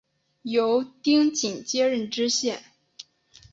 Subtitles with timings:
[0.41, 2.63] 由丁谨接任知县。